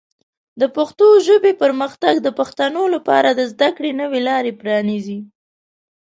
د 0.61 0.63
پښتو 0.75 1.07
ژبې 1.27 1.53
پرمختګ 1.63 2.15
د 2.21 2.27
پښتنو 2.39 2.83
لپاره 2.95 3.29
د 3.33 3.41
زده 3.51 3.69
کړې 3.77 3.91
نوې 4.01 4.21
لارې 4.27 4.51
پرانیزي. 4.61 5.19